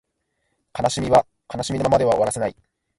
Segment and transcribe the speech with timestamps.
[0.79, 2.55] 悲しみは悲しみのままでは終わらせない